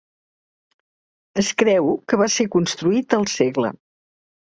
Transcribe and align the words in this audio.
Es 1.45 1.51
creu 1.61 1.93
que 2.09 2.21
va 2.25 2.31
ser 2.39 2.51
construït 2.59 3.19
al 3.23 3.33
segle. 3.39 3.75